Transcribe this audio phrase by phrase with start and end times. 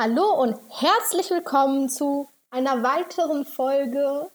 [0.00, 4.30] Hallo und herzlich willkommen zu einer weiteren Folge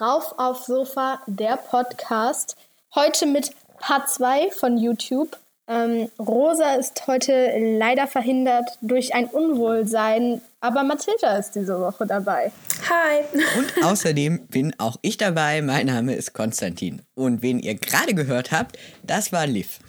[0.00, 2.56] Rauf auf Sofa, der Podcast.
[2.94, 5.36] Heute mit Part 2 von YouTube.
[5.68, 12.50] Ähm, Rosa ist heute leider verhindert durch ein Unwohlsein, aber Mathilda ist diese Woche dabei.
[12.88, 13.24] Hi.
[13.58, 15.60] Und außerdem bin auch ich dabei.
[15.60, 17.02] Mein Name ist Konstantin.
[17.14, 19.80] Und wen ihr gerade gehört habt, das war Liv.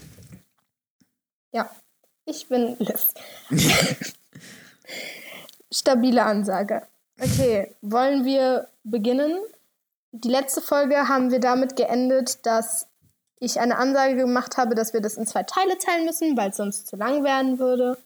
[1.54, 1.70] Ja,
[2.26, 3.08] ich bin Liv.
[5.72, 6.84] Stabile Ansage.
[7.20, 9.38] Okay, wollen wir beginnen?
[10.12, 12.88] Die letzte Folge haben wir damit geendet, dass
[13.40, 16.58] ich eine Ansage gemacht habe, dass wir das in zwei Teile teilen müssen, weil es
[16.58, 17.98] sonst zu lang werden würde.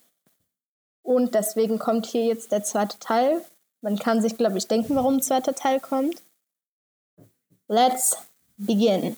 [1.03, 3.41] Und deswegen kommt hier jetzt der zweite Teil.
[3.81, 6.22] Man kann sich, glaube ich, denken, warum ein zweiter Teil kommt.
[7.67, 8.17] Let's
[8.58, 9.16] begin.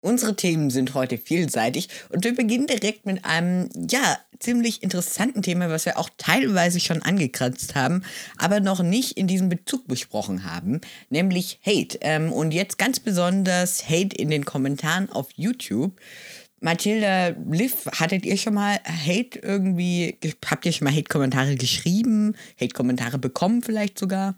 [0.00, 5.70] Unsere Themen sind heute vielseitig und wir beginnen direkt mit einem, ja, ziemlich interessanten Thema,
[5.70, 8.04] was wir auch teilweise schon angekratzt haben,
[8.36, 11.98] aber noch nicht in diesem Bezug besprochen haben, nämlich Hate.
[12.00, 16.00] Ähm, und jetzt ganz besonders Hate in den Kommentaren auf YouTube.
[16.60, 23.18] Mathilda, Liv, hattet ihr schon mal Hate irgendwie, habt ihr schon mal Hate-Kommentare geschrieben, Hate-Kommentare
[23.18, 24.34] bekommen vielleicht sogar?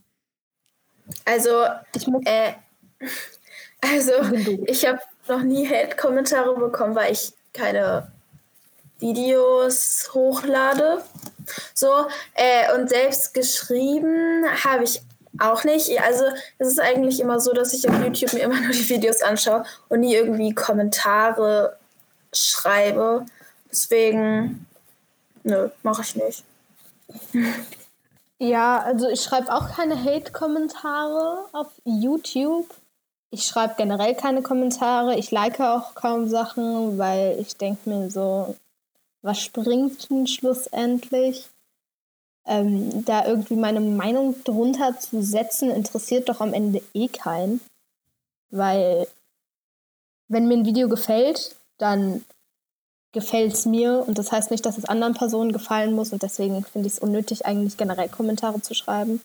[1.24, 1.50] Also,
[1.96, 2.52] ich muss, äh,
[3.80, 4.12] also,
[4.66, 5.00] ich habe
[5.30, 8.10] noch nie Hate-Kommentare bekommen, weil ich keine
[8.98, 11.02] Videos hochlade.
[11.74, 15.02] So, äh, und selbst geschrieben habe ich
[15.38, 16.00] auch nicht.
[16.02, 16.24] Also
[16.58, 19.64] es ist eigentlich immer so, dass ich auf YouTube mir immer nur die Videos anschaue
[19.88, 21.76] und nie irgendwie Kommentare
[22.32, 23.26] schreibe.
[23.70, 24.66] Deswegen,
[25.42, 26.44] nö, mache ich nicht.
[28.38, 32.66] Ja, also ich schreibe auch keine Hate-Kommentare auf YouTube.
[33.30, 35.16] Ich schreibe generell keine Kommentare.
[35.16, 38.56] Ich like auch kaum Sachen, weil ich denke mir so,
[39.22, 41.48] was springt denn schlussendlich?
[42.46, 47.60] Ähm, da irgendwie meine Meinung drunter zu setzen, interessiert doch am Ende eh keinen.
[48.50, 49.06] Weil,
[50.26, 52.24] wenn mir ein Video gefällt, dann
[53.12, 56.64] gefällt es mir und das heißt nicht, dass es anderen Personen gefallen muss und deswegen
[56.64, 59.20] finde ich es unnötig, eigentlich generell Kommentare zu schreiben.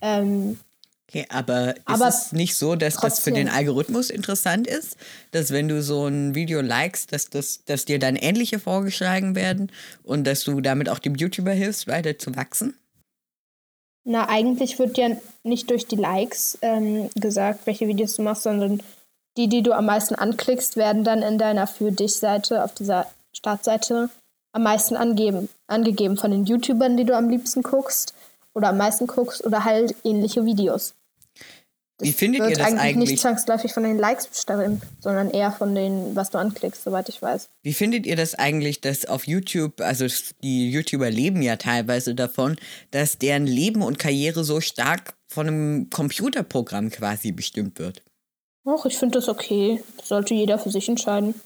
[0.00, 0.58] Ähm,
[1.08, 3.08] Okay, aber ist aber es nicht so, dass trotzdem.
[3.08, 4.96] das für den Algorithmus interessant ist,
[5.32, 9.70] dass wenn du so ein Video likest, dass, das, dass dir dann ähnliche vorgeschlagen werden
[10.02, 12.74] und dass du damit auch dem YouTuber hilfst, weiter zu wachsen?
[14.04, 15.10] Na, eigentlich wird ja
[15.42, 18.82] nicht durch die Likes ähm, gesagt, welche Videos du machst, sondern
[19.36, 24.10] die, die du am meisten anklickst, werden dann in deiner Für dich-Seite auf dieser Startseite
[24.52, 28.14] am meisten angeben, angegeben von den YouTubern, die du am liebsten guckst
[28.54, 30.94] oder am meisten guckst oder halt ähnliche Videos.
[31.98, 32.80] Das Wie findet ihr das eigentlich?
[32.80, 33.10] eigentlich?
[33.10, 37.22] Nicht zwangsläufig von den Likes bestimmt, sondern eher von den, was du anklickst, soweit ich
[37.22, 37.48] weiß.
[37.62, 40.06] Wie findet ihr das eigentlich, dass auf YouTube, also
[40.42, 42.56] die YouTuber leben ja teilweise davon,
[42.90, 48.02] dass deren Leben und Karriere so stark von einem Computerprogramm quasi bestimmt wird?
[48.66, 49.80] Och, ich finde das okay.
[49.98, 51.40] Das sollte jeder für sich entscheiden.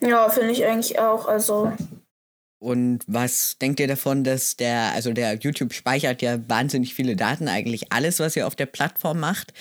[0.00, 1.26] Ja, finde ich eigentlich auch.
[1.26, 1.72] Also
[2.58, 7.48] und was denkt ihr davon, dass der, also der YouTube speichert ja wahnsinnig viele Daten,
[7.48, 9.52] eigentlich alles, was ihr auf der Plattform macht.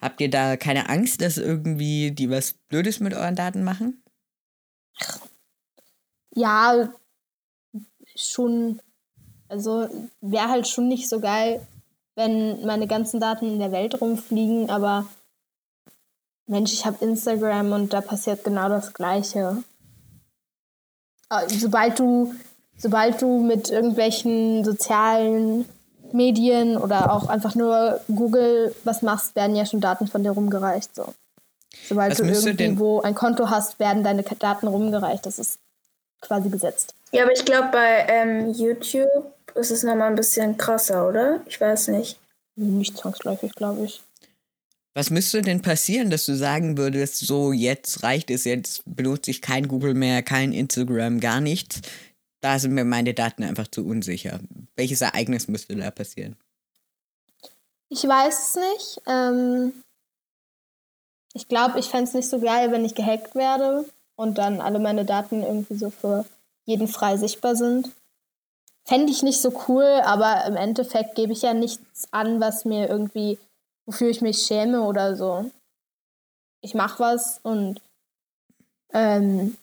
[0.00, 4.02] Habt ihr da keine Angst, dass irgendwie die was Blödes mit euren Daten machen?
[6.34, 6.92] Ja,
[8.14, 8.80] schon.
[9.48, 9.88] Also
[10.20, 11.66] wäre halt schon nicht so geil,
[12.14, 15.06] wenn meine ganzen Daten in der Welt rumfliegen, aber
[16.46, 19.62] Mensch, ich habe Instagram und da passiert genau das Gleiche.
[21.32, 22.34] Äh, sobald du,
[22.76, 25.66] sobald du mit irgendwelchen sozialen
[26.12, 30.94] Medien oder auch einfach nur Google was machst, werden ja schon Daten von dir rumgereicht.
[30.94, 31.14] So.
[31.88, 35.24] Sobald was du irgendwo ein Konto hast, werden deine Daten rumgereicht.
[35.24, 35.58] Das ist
[36.20, 36.94] quasi gesetzt.
[37.12, 41.40] Ja, aber ich glaube, bei ähm, YouTube ist es nochmal ein bisschen krasser, oder?
[41.46, 42.18] Ich weiß nicht.
[42.56, 44.02] Nicht zwangsläufig, glaube ich.
[44.94, 49.40] Was müsste denn passieren, dass du sagen würdest, so jetzt reicht es, jetzt benutze ich
[49.40, 51.80] kein Google mehr, kein Instagram, gar nichts?
[52.42, 54.40] Da sind mir meine Daten einfach zu unsicher.
[54.76, 56.36] Welches Ereignis müsste da passieren?
[57.88, 59.00] Ich weiß es nicht.
[59.06, 59.72] Ähm,
[61.34, 63.86] ich glaube, ich fände es nicht so geil, wenn ich gehackt werde
[64.16, 66.26] und dann alle meine Daten irgendwie so für
[66.64, 67.90] jeden frei sichtbar sind.
[68.84, 72.88] Fände ich nicht so cool, aber im Endeffekt gebe ich ja nichts an, was mir
[72.88, 73.38] irgendwie
[73.86, 75.50] wofür ich mich schäme oder so.
[76.60, 77.80] Ich mache was und
[78.92, 79.56] ähm,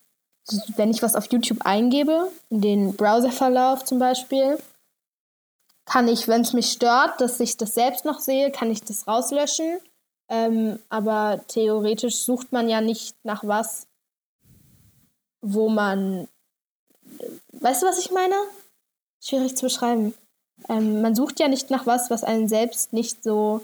[0.75, 4.57] wenn ich was auf YouTube eingebe, in den Browserverlauf zum Beispiel,
[5.85, 9.07] kann ich, wenn es mich stört, dass ich das selbst noch sehe, kann ich das
[9.07, 9.79] rauslöschen.
[10.27, 13.87] Ähm, aber theoretisch sucht man ja nicht nach was,
[15.41, 16.27] wo man.
[17.53, 18.35] Weißt du, was ich meine?
[19.21, 20.13] schwierig zu beschreiben.
[20.67, 23.61] Ähm, man sucht ja nicht nach was, was einen selbst nicht so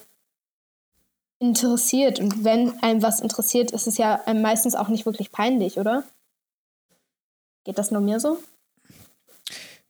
[1.40, 2.20] interessiert.
[2.20, 6.04] Und wenn einem was interessiert, ist es ja einem meistens auch nicht wirklich peinlich, oder?
[7.64, 8.40] Geht das nur mir so?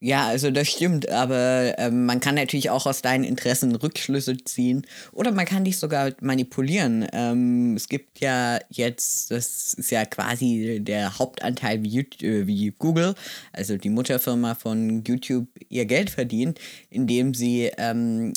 [0.01, 4.86] Ja, also das stimmt, aber ähm, man kann natürlich auch aus deinen Interessen Rückschlüsse ziehen
[5.13, 7.07] oder man kann dich sogar manipulieren.
[7.13, 12.71] Ähm, es gibt ja jetzt, das ist ja quasi der Hauptanteil wie, YouTube, äh, wie
[12.77, 13.15] Google,
[13.53, 16.59] also die Mutterfirma von YouTube, ihr Geld verdient,
[16.89, 18.33] indem sie ähm,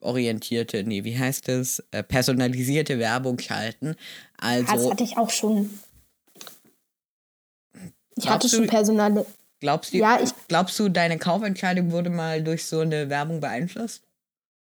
[0.00, 3.96] benutzerorientierte, nee, wie heißt es, äh, personalisierte Werbung schalten.
[4.38, 5.78] Also, das hatte ich auch schon.
[8.16, 9.24] Ich hatte schon Personal
[9.60, 14.02] Glaubst du, ja, ich, glaubst du, deine Kaufentscheidung wurde mal durch so eine Werbung beeinflusst?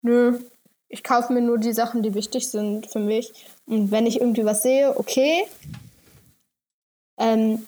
[0.02, 0.40] Nö.
[0.88, 3.34] Ich kaufe mir nur die Sachen, die wichtig sind für mich.
[3.66, 5.46] Und wenn ich irgendwie was sehe, okay.
[7.18, 7.68] Ähm,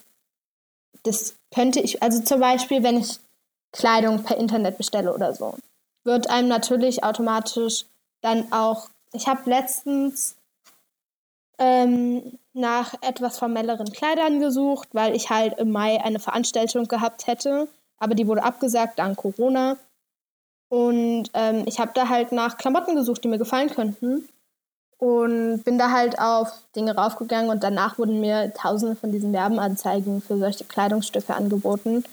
[1.03, 3.19] das könnte ich, also zum Beispiel, wenn ich
[3.73, 5.57] Kleidung per Internet bestelle oder so,
[6.03, 7.85] wird einem natürlich automatisch
[8.21, 8.89] dann auch.
[9.13, 10.35] Ich habe letztens
[11.57, 17.67] ähm, nach etwas formelleren Kleidern gesucht, weil ich halt im Mai eine Veranstaltung gehabt hätte,
[17.97, 19.77] aber die wurde abgesagt dank Corona.
[20.69, 24.29] Und ähm, ich habe da halt nach Klamotten gesucht, die mir gefallen könnten.
[24.97, 30.21] Und bin da halt auf Dinge raufgegangen und danach wurden mir tausende von diesen Werbeanzeigen
[30.21, 32.03] für solche Kleidungsstücke angeboten.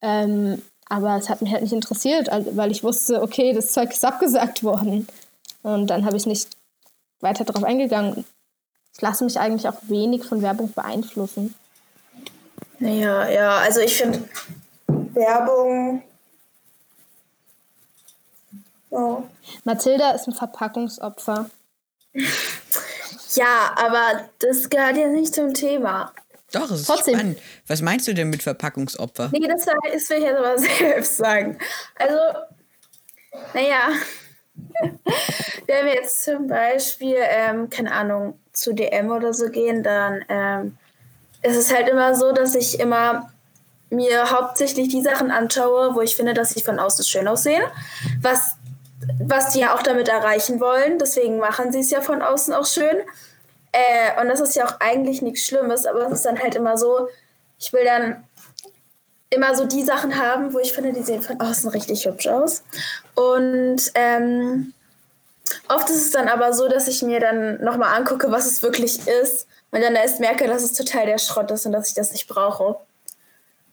[0.00, 4.04] Ähm, aber es hat mich halt nicht interessiert, weil ich wusste, okay, das Zeug ist
[4.04, 5.06] abgesagt worden.
[5.62, 6.48] Und dann habe ich nicht
[7.20, 8.24] weiter darauf eingegangen
[8.98, 11.54] ich lasse mich eigentlich auch wenig von Werbung beeinflussen.
[12.80, 14.28] Naja, ja, also ich finde
[14.88, 16.02] Werbung.
[18.90, 19.22] Ja.
[19.62, 21.48] Mathilda ist ein Verpackungsopfer.
[23.34, 26.12] Ja, aber das gehört ja nicht zum Thema.
[26.52, 27.14] Doch, es ist Trotzdem.
[27.14, 27.38] spannend.
[27.66, 29.30] Was meinst du denn mit Verpackungsopfer?
[29.32, 31.58] Nee, das, das will ich jetzt aber selbst sagen.
[31.96, 32.18] Also,
[33.54, 33.90] naja,
[35.66, 40.78] wenn wir jetzt zum Beispiel, ähm, keine Ahnung, zu DM oder so gehen, dann ähm,
[41.42, 43.30] ist es halt immer so, dass ich immer
[43.90, 47.62] mir hauptsächlich die Sachen anschaue, wo ich finde, dass sie von außen schön aussehen.
[48.20, 48.56] Was,
[49.20, 50.98] was die ja auch damit erreichen wollen.
[50.98, 52.96] Deswegen machen sie es ja von außen auch schön.
[53.72, 56.76] Äh, und das ist ja auch eigentlich nichts Schlimmes, aber es ist dann halt immer
[56.76, 57.08] so,
[57.58, 58.24] ich will dann
[59.30, 62.64] immer so die Sachen haben, wo ich finde, die sehen von außen richtig hübsch aus.
[63.14, 64.72] Und ähm,
[65.68, 69.06] Oft ist es dann aber so, dass ich mir dann nochmal angucke, was es wirklich
[69.06, 72.12] ist und dann erst merke, dass es total der Schrott ist und dass ich das
[72.12, 72.76] nicht brauche.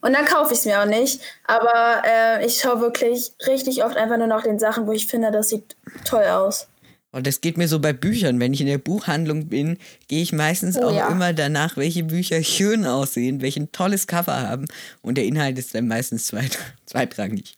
[0.02, 1.22] Und dann kaufe ich es mir auch nicht.
[1.46, 5.32] Aber äh, ich schaue wirklich richtig oft einfach nur nach den Sachen, wo ich finde,
[5.32, 5.76] das sieht
[6.06, 6.68] toll aus.
[7.16, 8.42] Und das geht mir so bei Büchern.
[8.42, 9.78] Wenn ich in der Buchhandlung bin,
[10.10, 11.08] gehe ich meistens oh, auch ja.
[11.08, 14.66] immer danach, welche Bücher schön aussehen, welche ein tolles Cover haben.
[15.02, 17.56] Und der Inhalt ist dann meistens zweit zweitrangig.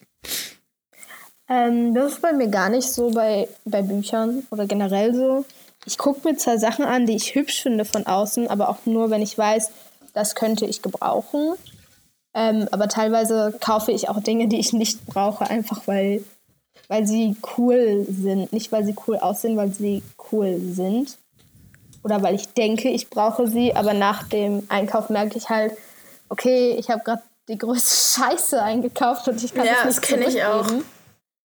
[1.50, 5.44] Ähm, das ist bei mir gar nicht so bei, bei Büchern oder generell so.
[5.86, 9.10] Ich gucke mir zwar Sachen an, die ich hübsch finde von außen, aber auch nur,
[9.10, 9.71] wenn ich weiß,
[10.13, 11.56] das könnte ich gebrauchen.
[12.36, 16.24] Ähm, aber teilweise kaufe ich auch Dinge, die ich nicht brauche, einfach weil,
[16.88, 18.54] weil sie cool sind.
[18.54, 21.18] Nicht, weil sie cool aussehen, weil sie cool sind.
[22.04, 25.78] Oder weil ich denke, ich brauche sie, aber nach dem Einkauf merke ich halt,
[26.30, 30.01] okay, ich habe gerade die größte Scheiße eingekauft und ich kann ja, das nicht das
[30.01, 30.68] kenne ich auch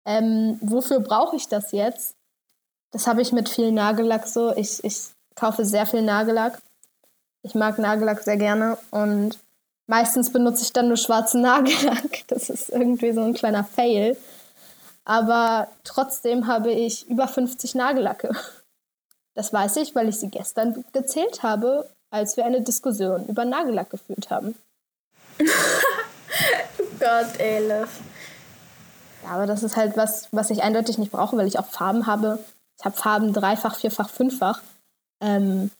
[0.05, 2.15] ähm, wofür brauche ich das jetzt?
[2.91, 4.55] Das habe ich mit viel Nagellack so.
[4.57, 6.61] Ich, ich kaufe sehr viel Nagellack.
[7.43, 9.39] Ich mag Nagellack sehr gerne und
[9.87, 12.27] meistens benutze ich dann nur schwarzen Nagellack.
[12.29, 14.17] Das ist irgendwie so ein kleiner Fail.
[15.05, 18.35] Aber trotzdem habe ich über 50 Nagellacke.
[19.35, 23.91] Das weiß ich, weil ich sie gestern gezählt habe, als wir eine Diskussion über Nagellack
[23.91, 24.55] geführt haben.
[27.01, 28.01] Gott, Elif.
[29.23, 32.07] Ja, aber das ist halt was, was ich eindeutig nicht brauche, weil ich auch Farben
[32.07, 32.39] habe.
[32.79, 34.61] Ich habe Farben dreifach, vierfach, fünffach.
[35.21, 35.71] Ähm,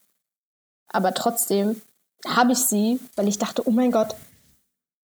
[0.87, 1.81] aber trotzdem
[2.25, 4.15] habe ich sie, weil ich dachte, oh mein Gott,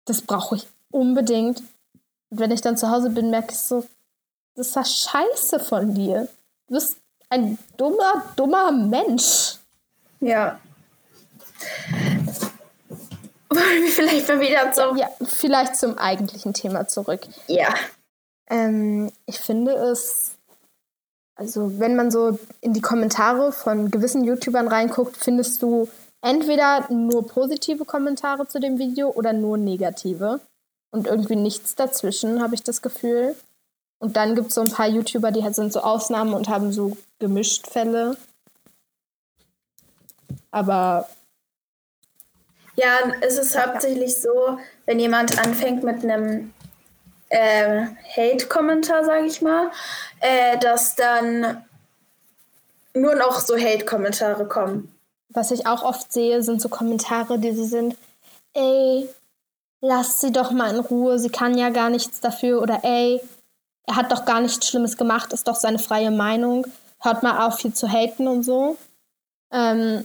[0.04, 1.60] das brauche ich unbedingt.
[2.30, 3.86] Und wenn ich dann zu Hause bin, merke ich so,
[4.58, 6.28] das ist ja scheiße von dir.
[6.66, 6.96] Du bist
[7.30, 9.58] ein dummer, dummer Mensch.
[10.18, 10.58] Ja.
[13.50, 14.96] Wollen wir vielleicht mal wieder zum...
[14.96, 17.20] Ja, vielleicht zum eigentlichen Thema zurück.
[17.46, 17.72] Ja.
[18.50, 20.32] Ähm, ich finde es,
[21.36, 25.88] also wenn man so in die Kommentare von gewissen YouTubern reinguckt, findest du
[26.20, 30.40] entweder nur positive Kommentare zu dem Video oder nur negative.
[30.90, 33.36] Und irgendwie nichts dazwischen, habe ich das Gefühl.
[33.98, 36.72] Und dann gibt es so ein paar YouTuber, die halt sind so Ausnahmen und haben
[36.72, 38.16] so gemischt Fälle.
[40.50, 41.08] Aber.
[42.76, 46.54] Ja, es ist hauptsächlich so, wenn jemand anfängt mit einem
[47.28, 47.86] äh,
[48.16, 49.70] Hate-Kommentar, sage ich mal,
[50.20, 51.64] äh, dass dann
[52.94, 54.94] nur noch so Hate-Kommentare kommen.
[55.30, 57.96] Was ich auch oft sehe, sind so Kommentare, die so sind,
[58.54, 59.08] ey,
[59.80, 63.20] lasst sie doch mal in Ruhe, sie kann ja gar nichts dafür oder ey,
[63.88, 66.66] er hat doch gar nichts Schlimmes gemacht, ist doch seine freie Meinung,
[67.00, 68.76] hört mal auf, hier zu haten und so.
[69.50, 70.04] Ähm,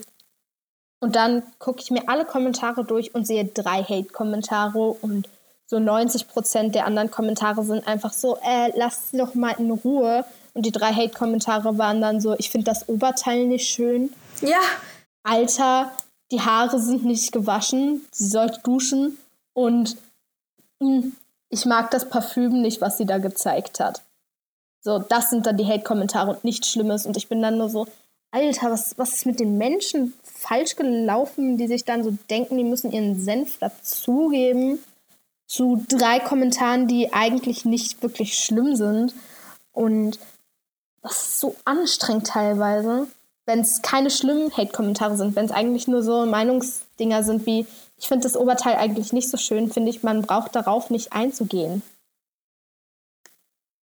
[1.02, 5.28] und dann gucke ich mir alle Kommentare durch und sehe drei Hate-Kommentare und
[5.66, 9.70] so 90 Prozent der anderen Kommentare sind einfach so, äh, lasst sie doch mal in
[9.70, 10.24] Ruhe.
[10.54, 14.14] Und die drei Hate-Kommentare waren dann so, ich finde das Oberteil nicht schön.
[14.40, 14.62] Ja.
[15.24, 15.92] Alter,
[16.32, 19.18] die Haare sind nicht gewaschen, sie sollte duschen.
[19.54, 19.98] Und
[20.80, 21.16] mh, hm,
[21.54, 24.02] ich mag das Parfüm nicht, was sie da gezeigt hat.
[24.82, 27.06] So, das sind dann die Hate-Kommentare und nichts Schlimmes.
[27.06, 27.88] Und ich bin dann nur so,
[28.32, 32.64] Alter, was, was ist mit den Menschen falsch gelaufen, die sich dann so denken, die
[32.64, 34.80] müssen ihren Senf dazugeben
[35.46, 39.14] zu drei Kommentaren, die eigentlich nicht wirklich schlimm sind.
[39.72, 40.20] Und
[41.04, 43.08] das ist so anstrengend teilweise,
[43.46, 47.68] wenn es keine schlimmen Hate-Kommentare sind, wenn es eigentlich nur so Meinungsdinger sind wie,
[48.04, 51.82] ich finde das Oberteil eigentlich nicht so schön, finde ich, man braucht darauf nicht einzugehen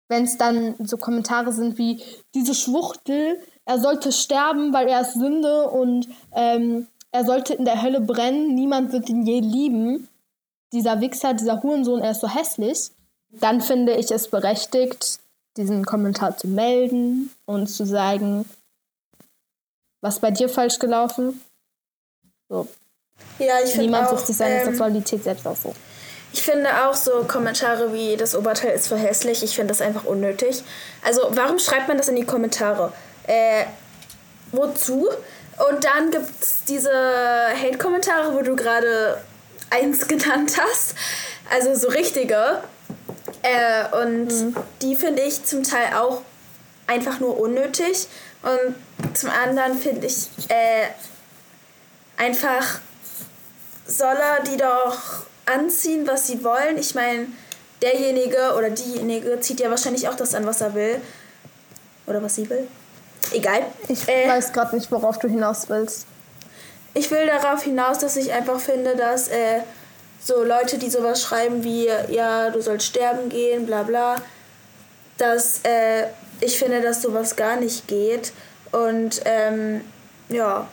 [0.08, 2.04] wenn es dann so Kommentare sind wie
[2.36, 7.82] diese Schwuchtel er sollte sterben, weil er ist Sünde und ähm, er sollte in der
[7.82, 10.08] Hölle brennen, niemand wird ihn je lieben.
[10.72, 12.92] Dieser Wichser, dieser Hurensohn, er ist so hässlich.
[13.32, 15.20] Dann finde ich es berechtigt,
[15.58, 18.46] diesen Kommentar zu melden und zu sagen,
[20.02, 21.42] was bei dir falsch gelaufen?
[22.50, 22.68] So.
[23.40, 25.76] Ja, ich Niemand auch, sucht sich seine ähm, Sexualität selbst aus so.
[26.32, 29.44] Ich finde auch so Kommentare wie das Oberteil ist für hässlich.
[29.44, 30.64] Ich finde das einfach unnötig.
[31.04, 32.92] Also warum schreibt man das in die Kommentare?
[33.28, 33.66] äh,
[34.52, 35.08] wozu?
[35.70, 39.22] Und dann gibt es diese Hate-Kommentare, wo du gerade
[39.70, 40.96] eins genannt hast.
[41.50, 42.62] Also so richtige.
[43.42, 44.56] Äh, und mhm.
[44.82, 46.22] die finde ich zum Teil auch
[46.88, 48.08] einfach nur unnötig.
[48.42, 50.88] Und zum anderen finde ich äh,
[52.18, 52.80] einfach,
[53.88, 56.78] soll er die doch anziehen, was sie wollen.
[56.78, 57.28] Ich meine,
[57.82, 61.02] derjenige oder diejenige zieht ja wahrscheinlich auch das an, was er will.
[62.08, 62.68] Oder was sie will.
[63.32, 63.66] Egal.
[63.88, 66.06] Ich äh, weiß gerade nicht, worauf du hinaus willst.
[66.94, 69.62] Ich will darauf hinaus, dass ich einfach finde, dass äh,
[70.22, 74.16] so Leute, die sowas schreiben wie, ja, du sollst sterben gehen, bla bla,
[75.18, 76.08] dass äh,
[76.40, 78.32] ich finde, dass sowas gar nicht geht.
[78.72, 79.82] Und ähm,
[80.30, 80.68] ja,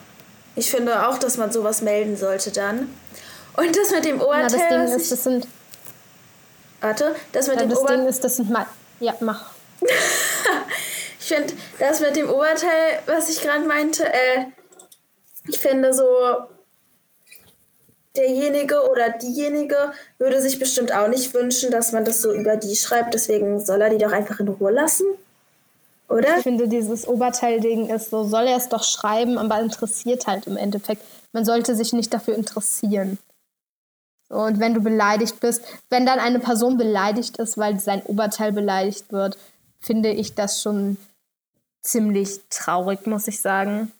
[0.54, 2.92] ich finde auch, dass man sowas melden sollte dann.
[3.56, 4.42] Und das mit dem Oberteil.
[4.42, 5.48] Ja, das Ding ist, das sind.
[6.80, 8.66] Warte, das mit ja, dem Das Ober Ding ist, das sind mal.
[9.00, 9.50] Ja, mach.
[11.24, 14.46] Ich finde, das mit dem Oberteil, was ich gerade meinte, äh,
[15.46, 16.04] ich finde so,
[18.16, 22.74] derjenige oder diejenige würde sich bestimmt auch nicht wünschen, dass man das so über die
[22.76, 23.14] schreibt.
[23.14, 25.06] Deswegen soll er die doch einfach in Ruhe lassen.
[26.12, 26.36] Oder?
[26.36, 30.58] Ich finde, dieses Oberteil-Ding ist so, soll er es doch schreiben, aber interessiert halt im
[30.58, 31.02] Endeffekt.
[31.32, 33.18] Man sollte sich nicht dafür interessieren.
[34.28, 39.10] Und wenn du beleidigt bist, wenn dann eine Person beleidigt ist, weil sein Oberteil beleidigt
[39.10, 39.38] wird,
[39.80, 40.98] finde ich das schon
[41.80, 43.90] ziemlich traurig, muss ich sagen.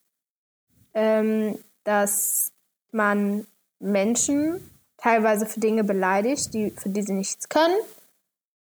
[0.93, 2.51] ähm, dass
[2.91, 3.47] man
[3.79, 7.79] Menschen teilweise für Dinge beleidigt, die, für die sie nichts können.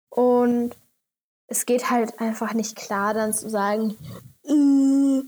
[0.09, 0.75] Und
[1.47, 3.97] es geht halt einfach nicht klar, dann zu sagen,
[4.43, 5.21] äh,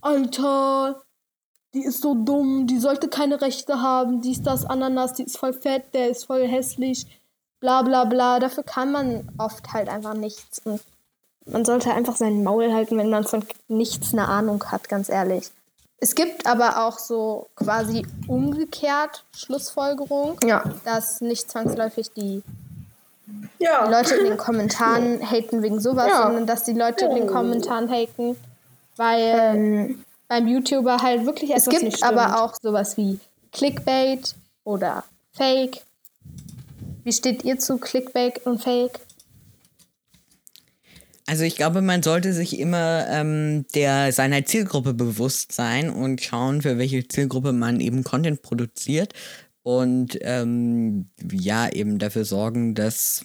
[0.00, 1.02] Alter,
[1.74, 5.38] die ist so dumm, die sollte keine Rechte haben, die ist das Ananas, die ist
[5.38, 7.06] voll fett, der ist voll hässlich,
[7.60, 8.40] bla bla bla.
[8.40, 10.60] Dafür kann man oft halt einfach nichts.
[10.64, 10.80] Und
[11.46, 15.50] man sollte einfach seinen Maul halten, wenn man von nichts eine Ahnung hat, ganz ehrlich.
[15.98, 20.64] Es gibt aber auch so quasi umgekehrt Schlussfolgerung, ja.
[20.84, 22.42] dass nicht zwangsläufig die,
[23.58, 23.88] ja.
[23.88, 26.22] Leute in den Kommentaren haten wegen sowas, ja.
[26.22, 28.36] sondern dass die Leute in den Kommentaren haten,
[28.96, 33.18] weil ähm, beim YouTuber halt wirklich etwas Es gibt aber auch sowas wie
[33.50, 35.82] Clickbait oder Fake.
[37.02, 39.00] Wie steht ihr zu Clickbait und Fake?
[41.26, 46.62] Also ich glaube, man sollte sich immer ähm, der seiner Zielgruppe bewusst sein und schauen,
[46.62, 49.14] für welche Zielgruppe man eben Content produziert
[49.64, 53.24] und ähm, ja, eben dafür sorgen, dass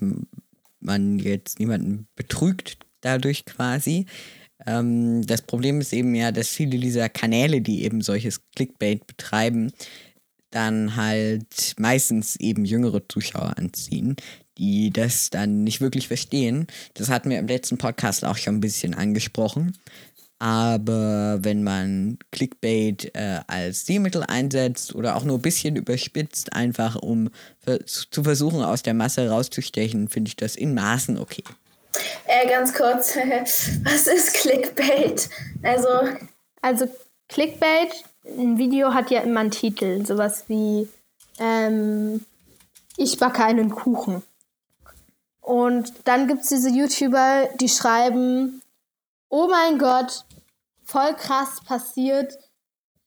[0.79, 4.07] man jetzt niemanden betrügt dadurch quasi.
[4.65, 9.71] Ähm, das Problem ist eben ja, dass viele dieser Kanäle, die eben solches Clickbait betreiben,
[10.51, 14.15] dann halt meistens eben jüngere Zuschauer anziehen,
[14.57, 16.67] die das dann nicht wirklich verstehen.
[16.93, 19.77] Das hatten wir im letzten Podcast auch schon ein bisschen angesprochen.
[20.39, 26.95] Aber wenn man Clickbait äh, als Stilmittel einsetzt oder auch nur ein bisschen überspitzt, einfach
[26.95, 27.29] um
[27.85, 31.43] zu versuchen, aus der Masse rauszustechen, finde ich das in Maßen okay.
[32.25, 33.15] Äh, ganz kurz,
[33.83, 35.29] was ist Clickbait?
[35.63, 35.89] Also.
[36.61, 36.87] Also
[37.29, 40.89] Clickbait, ein Video hat ja immer einen Titel, sowas wie
[41.39, 42.25] ähm,
[42.97, 44.23] Ich backe einen Kuchen.
[45.41, 48.63] Und dann gibt es diese YouTuber, die schreiben,
[49.29, 50.25] oh mein Gott,
[50.83, 52.37] voll krass passiert,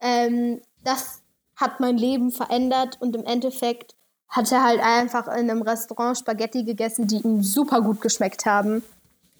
[0.01, 1.23] ähm, das
[1.57, 3.97] hat mein Leben verändert und im Endeffekt
[4.29, 8.83] hat er halt einfach in einem Restaurant Spaghetti gegessen, die ihm super gut geschmeckt haben.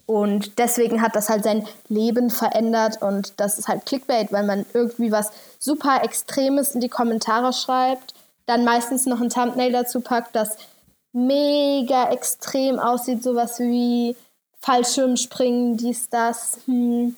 [0.05, 4.65] Und deswegen hat das halt sein Leben verändert und das ist halt Clickbait, weil man
[4.73, 8.15] irgendwie was super Extremes in die Kommentare schreibt,
[8.47, 10.57] dann meistens noch ein Thumbnail dazu packt, das
[11.13, 14.15] mega extrem aussieht, sowas wie
[14.59, 16.57] Fallschirmspringen, dies, das.
[16.65, 17.15] Hm.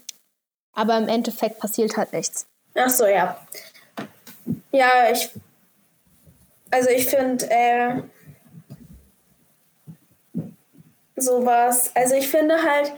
[0.73, 2.45] Aber im Endeffekt passiert halt nichts.
[2.75, 3.37] Ach so, ja.
[4.71, 5.29] Ja, ich.
[6.71, 8.01] Also ich finde, äh,
[11.21, 11.91] sowas.
[11.93, 12.91] Also ich finde halt,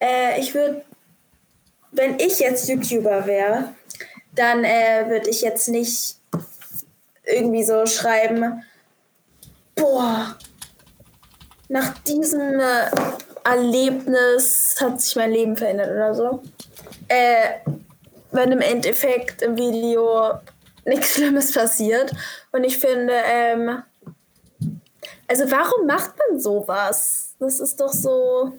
[0.00, 0.84] äh, ich würde,
[1.92, 3.74] wenn ich jetzt YouTuber wäre,
[4.34, 6.16] dann äh, würde ich jetzt nicht
[7.24, 8.62] irgendwie so schreiben,
[9.74, 10.36] boah,
[11.68, 12.90] nach diesem äh,
[13.44, 16.42] Erlebnis hat sich mein Leben verändert oder so.
[17.08, 17.60] Äh,
[18.32, 20.34] wenn im Endeffekt im Video
[20.84, 22.12] nichts Schlimmes passiert.
[22.52, 23.82] Und ich finde, ähm,
[25.28, 27.34] also warum macht man sowas?
[27.38, 28.52] Das ist doch so.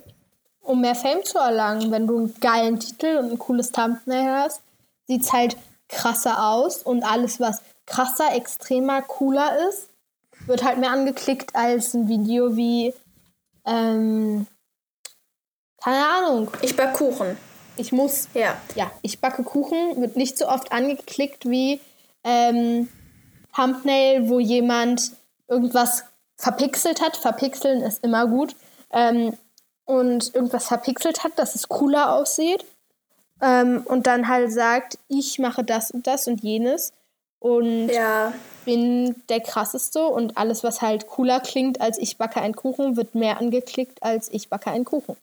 [0.62, 4.62] Um mehr Fame zu erlangen, wenn du einen geilen Titel und ein cooles Thumbnail hast,
[5.08, 5.58] sieht es halt
[5.90, 9.90] krasser aus und alles, was krasser, extremer, cooler ist,
[10.46, 12.94] wird halt mehr angeklickt als ein Video wie,
[13.66, 14.48] ähm,
[15.84, 16.52] keine Ahnung.
[16.62, 17.38] Ich backe Kuchen.
[17.76, 18.28] Ich muss.
[18.34, 18.56] Ja.
[18.76, 21.80] Ja, ich backe Kuchen, wird nicht so oft angeklickt wie
[22.24, 22.90] ähm,
[23.56, 25.12] Thumbnail, wo jemand
[25.48, 26.04] irgendwas
[26.38, 27.18] verpixelt hat.
[27.18, 28.56] Verpixeln ist immer gut.
[28.92, 29.38] Ähm,
[29.86, 32.66] und irgendwas verpixelt hat, dass es cooler aussieht.
[33.42, 36.94] Ähm, und dann halt sagt, ich mache das und das und jenes.
[37.40, 38.34] Und ja
[38.66, 43.16] bin der krasseste und alles, was halt cooler klingt als ich backe einen Kuchen, wird
[43.16, 45.18] mehr angeklickt als ich backe einen Kuchen.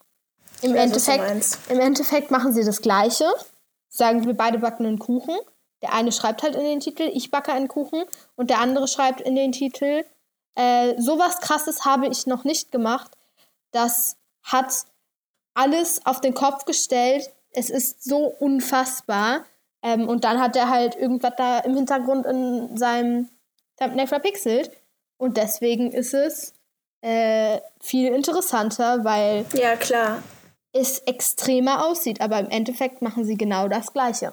[0.63, 3.27] Im, ja, Endeffekt, Im Endeffekt machen sie das Gleiche.
[3.89, 5.37] Sagen wir beide backen einen Kuchen.
[5.83, 8.05] Der eine schreibt halt in den Titel, ich backe einen Kuchen.
[8.37, 10.05] Und der andere schreibt in den Titel,
[10.55, 13.13] äh, sowas krasses habe ich noch nicht gemacht.
[13.71, 14.85] Das hat
[15.55, 17.31] alles auf den Kopf gestellt.
[17.53, 19.45] Es ist so unfassbar.
[19.83, 23.29] Ähm, und dann hat er halt irgendwas da im Hintergrund in seinem
[23.79, 24.71] Thumbnail verpixelt.
[25.17, 26.55] Und deswegen ist es
[27.01, 30.23] äh, viel interessanter, weil ja, klar.
[30.73, 32.21] es extremer aussieht.
[32.21, 34.33] Aber im Endeffekt machen sie genau das Gleiche.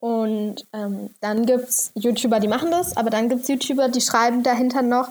[0.00, 4.00] Und ähm, dann gibt es YouTuber, die machen das, aber dann gibt es YouTuber, die
[4.00, 5.08] schreiben dahinter noch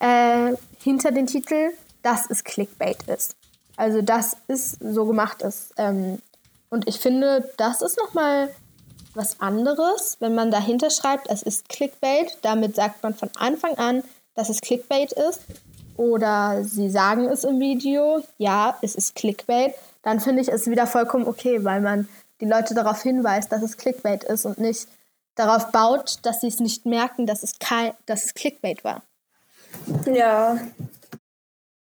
[0.00, 1.70] äh, hinter den Titel,
[2.02, 3.36] dass es Clickbait ist.
[3.76, 5.72] Also dass es so gemacht ist.
[5.76, 6.18] Ähm,
[6.70, 8.48] und ich finde, das ist nochmal
[9.14, 12.38] was anderes, wenn man dahinter schreibt, es ist Clickbait.
[12.42, 14.02] Damit sagt man von Anfang an,
[14.34, 15.42] dass es Clickbait ist.
[15.96, 20.86] oder sie sagen es im Video, ja, es ist Clickbait, dann finde ich es wieder
[20.86, 22.08] vollkommen okay, weil man
[22.42, 24.88] die Leute darauf hinweist, dass es Clickbait ist und nicht
[25.36, 29.02] darauf baut, dass sie es nicht merken, dass es, kein, dass es Clickbait war.
[30.04, 30.58] Ja.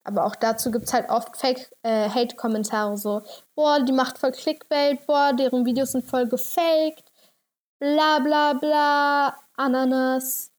[0.05, 3.23] Aber auch dazu gibt es halt oft Fake-Hate-Kommentare, äh, so,
[3.55, 7.11] boah, die macht voll Clickbait, boah, deren Videos sind voll gefaked,
[7.79, 10.51] bla bla bla, Ananas.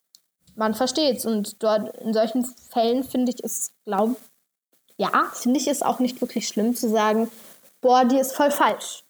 [0.55, 1.25] Man versteht's.
[1.25, 4.15] Und dort in solchen Fällen finde ich es, glaube
[4.97, 7.29] ja, finde ich es auch nicht wirklich schlimm zu sagen,
[7.81, 9.04] boah, die ist voll falsch,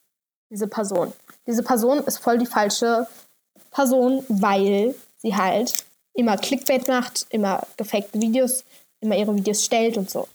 [0.56, 1.12] diese Person.
[1.46, 3.08] Diese Person ist voll die falsche
[3.72, 8.64] Person, weil sie halt immer Clickbait macht, immer gefakte Videos,
[9.02, 10.30] immer ihre Videos stellt und so.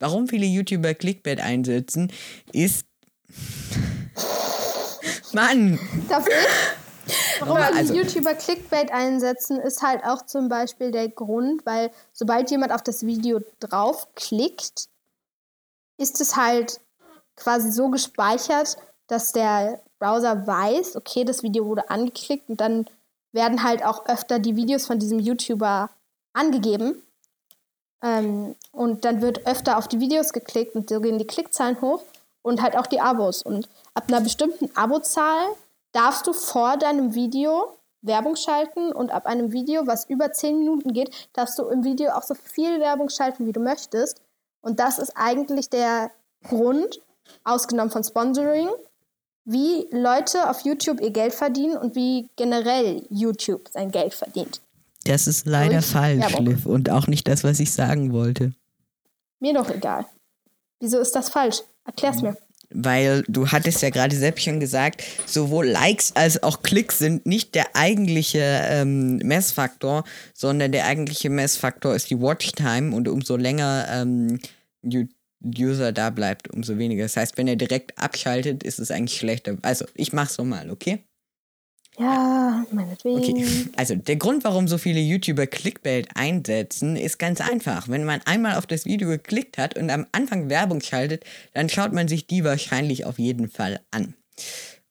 [0.00, 2.12] Warum viele YouTuber Clickbait einsetzen,
[2.52, 2.86] ist.
[5.32, 5.78] Mann!
[6.08, 7.40] Darf ich?
[7.40, 12.50] Warum ja, also, YouTuber Clickbait einsetzen, ist halt auch zum Beispiel der Grund, weil sobald
[12.50, 14.88] jemand auf das Video draufklickt,
[15.98, 16.80] ist es halt
[17.36, 22.86] quasi so gespeichert, dass der Browser weiß, okay, das Video wurde angeklickt und dann
[23.32, 25.90] werden halt auch öfter die Videos von diesem YouTuber
[26.32, 27.02] angegeben.
[28.02, 32.02] Ähm, und dann wird öfter auf die Videos geklickt und so gehen die Klickzahlen hoch
[32.42, 33.42] und halt auch die Abos.
[33.42, 35.46] Und ab einer bestimmten Abozahl
[35.92, 40.92] darfst du vor deinem Video Werbung schalten und ab einem Video, was über 10 Minuten
[40.92, 44.20] geht, darfst du im Video auch so viel Werbung schalten, wie du möchtest.
[44.60, 46.10] Und das ist eigentlich der
[46.46, 47.00] Grund,
[47.44, 48.68] ausgenommen von Sponsoring,
[49.44, 54.60] wie Leute auf YouTube ihr Geld verdienen und wie generell YouTube sein Geld verdient.
[55.04, 56.46] Das ist leider Durch falsch, Werbung.
[56.46, 58.54] Liv, und auch nicht das, was ich sagen wollte.
[59.40, 60.06] Mir doch egal.
[60.80, 61.62] Wieso ist das falsch?
[61.84, 62.36] Erklär's mir.
[62.70, 67.54] Weil du hattest ja gerade selbst schon gesagt, sowohl Likes als auch Klicks sind nicht
[67.54, 74.40] der eigentliche ähm, Messfaktor, sondern der eigentliche Messfaktor ist die Watchtime und umso länger ähm,
[75.44, 77.02] User da bleibt, umso weniger.
[77.02, 79.56] Das heißt, wenn er direkt abschaltet, ist es eigentlich schlechter.
[79.62, 81.04] Also, ich mach's nochmal, okay?
[81.98, 83.18] Ja, meinetwegen.
[83.18, 87.88] Okay, also der Grund, warum so viele YouTuber Clickbait einsetzen, ist ganz einfach.
[87.88, 91.92] Wenn man einmal auf das Video geklickt hat und am Anfang Werbung schaltet, dann schaut
[91.92, 94.14] man sich die wahrscheinlich auf jeden Fall an.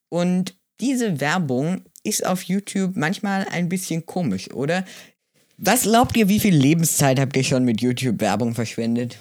[0.10, 4.86] Und diese Werbung ist auf YouTube manchmal ein bisschen komisch, oder?
[5.58, 9.18] Was glaubt ihr, wie viel Lebenszeit habt ihr schon mit YouTube-Werbung verschwendet?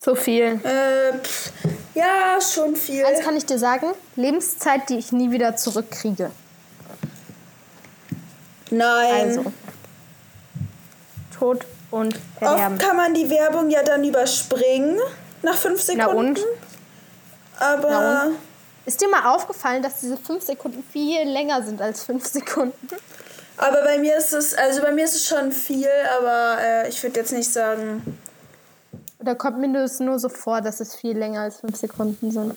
[0.00, 0.60] So viel.
[0.64, 1.52] Äh, pff,
[1.94, 3.04] ja, schon viel.
[3.04, 6.30] Eins kann ich dir sagen: Lebenszeit, die ich nie wieder zurückkriege.
[8.70, 9.28] Nein.
[9.28, 9.52] Also.
[11.36, 12.74] Tod und Verderben.
[12.74, 14.98] Oft kann man die Werbung ja dann überspringen
[15.42, 16.06] nach fünf Sekunden.
[16.06, 16.40] Na und?
[17.58, 17.90] Aber.
[17.90, 18.36] Na und?
[18.86, 22.88] Ist dir mal aufgefallen, dass diese fünf Sekunden viel länger sind als fünf Sekunden?
[23.58, 27.02] Aber bei mir ist es, also bei mir ist es schon viel, aber äh, ich
[27.02, 28.18] würde jetzt nicht sagen,
[29.18, 32.54] da kommt mir das nur so vor, dass es viel länger als fünf Sekunden sind.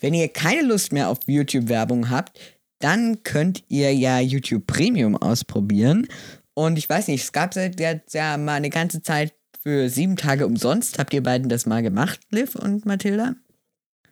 [0.00, 2.38] Wenn ihr keine Lust mehr auf YouTube-Werbung habt,
[2.78, 6.08] dann könnt ihr ja YouTube Premium ausprobieren.
[6.54, 10.46] Und ich weiß nicht, es gab jetzt ja mal eine ganze Zeit für sieben Tage
[10.46, 10.98] umsonst.
[10.98, 13.34] Habt ihr beiden das mal gemacht, Liv und Mathilda?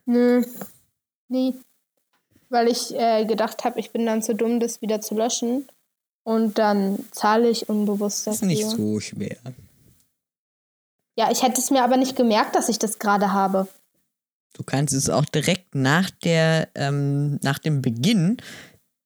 [0.07, 0.45] Nö.
[1.29, 1.55] Nee.
[2.49, 5.67] Weil ich äh, gedacht habe, ich bin dann zu dumm, das wieder zu löschen.
[6.23, 8.33] Und dann zahle ich unbewusst dafür.
[8.33, 9.37] Das ist nicht so schwer.
[11.17, 13.69] Ja, ich hätte es mir aber nicht gemerkt, dass ich das gerade habe.
[14.53, 18.39] Du kannst es auch direkt nach der, ähm, nach dem Beginn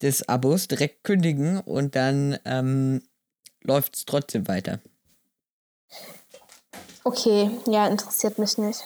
[0.02, 3.02] des Abos direkt kündigen und dann ähm,
[3.62, 4.80] läuft es trotzdem weiter.
[7.04, 8.84] Okay, ja, interessiert mich nicht.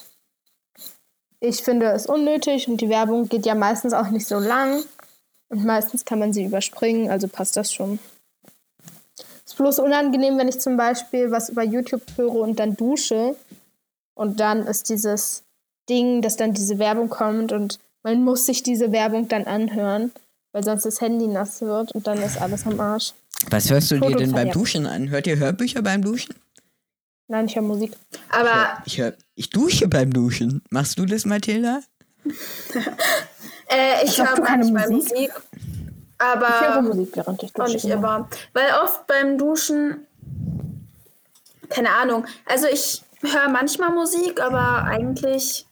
[1.40, 4.82] Ich finde es unnötig und die Werbung geht ja meistens auch nicht so lang
[5.48, 8.00] und meistens kann man sie überspringen, also passt das schon
[9.56, 13.36] bloß unangenehm, wenn ich zum Beispiel was über YouTube höre und dann dusche.
[14.14, 15.44] Und dann ist dieses
[15.88, 20.12] Ding, dass dann diese Werbung kommt und man muss sich diese Werbung dann anhören,
[20.52, 23.12] weil sonst das Handy nass wird und dann ist alles am Arsch.
[23.50, 25.10] Was hörst du dir denn beim Duschen an?
[25.10, 26.34] Hört ihr Hörbücher beim Duschen?
[27.28, 27.92] Nein, ich höre Musik.
[28.30, 28.82] Aber.
[28.86, 30.62] Ich, hör, ich, dusche beim Duschen.
[30.70, 31.82] Machst du das, Mathilda?
[32.24, 35.12] äh, ich höre manchmal Musik.
[35.12, 35.32] Musik.
[36.18, 37.68] Aber ich höre Musik, während ich dusche.
[37.68, 38.28] Auch nicht immer.
[38.52, 40.06] Weil oft beim Duschen,
[41.68, 45.66] keine Ahnung, also ich höre manchmal Musik, aber eigentlich.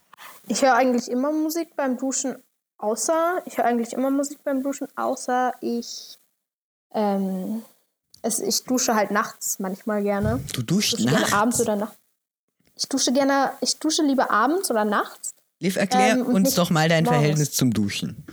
[0.48, 2.37] Ich höre eigentlich immer Musik beim Duschen,
[2.78, 6.18] außer, ich höre eigentlich immer Musik beim Duschen, außer ich,
[6.94, 7.62] ähm,
[8.22, 10.40] es, ich dusche halt nachts manchmal gerne.
[10.52, 11.30] Du duschst nachts?
[11.30, 11.96] Gerne abends oder nachts.
[12.76, 15.35] Ich dusche gerne, ich dusche lieber abends oder nachts.
[15.59, 17.18] Liv, erklär ähm, uns doch mal dein morgens.
[17.18, 18.24] Verhältnis zum Duschen.